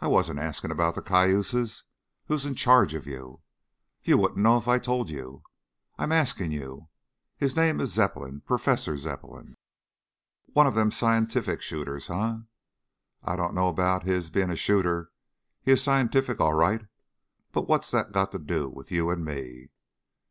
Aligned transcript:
"I 0.00 0.06
wasn't 0.06 0.38
asking 0.38 0.70
about 0.70 0.94
the 0.94 1.02
cayuses. 1.02 1.84
Who 2.24 2.32
is 2.32 2.46
in 2.46 2.54
charge 2.54 2.94
of 2.94 3.06
you?" 3.06 3.42
"You 4.02 4.16
wouldn't 4.16 4.38
know 4.38 4.56
if 4.56 4.66
I 4.66 4.78
told 4.78 5.10
you." 5.10 5.42
"I'm 5.98 6.10
asking 6.10 6.52
you!" 6.52 6.88
"His 7.36 7.54
name 7.54 7.78
is 7.78 7.92
Zepplin, 7.92 8.40
Professor 8.46 8.96
Zepplin." 8.96 9.58
"One 10.54 10.66
of 10.66 10.74
them 10.74 10.90
scientific 10.90 11.60
shooters, 11.60 12.08
eh?" 12.08 12.36
"I 13.22 13.36
don't 13.36 13.52
know 13.52 13.68
about 13.68 14.04
his 14.04 14.30
being 14.30 14.48
a 14.48 14.56
shooter. 14.56 15.10
He 15.62 15.72
is 15.72 15.82
scientific, 15.82 16.40
all 16.40 16.54
right. 16.54 16.86
But 17.52 17.68
what's 17.68 17.90
that 17.90 18.10
got 18.12 18.32
to 18.32 18.38
do 18.38 18.70
with 18.70 18.90
you 18.90 19.10
and 19.10 19.22
me?" 19.22 19.68